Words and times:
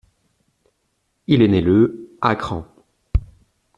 Il 1.27 1.43
est 1.43 1.47
né 1.47 1.61
le 1.61 2.09
à 2.21 2.35
Kranz. 2.35 2.65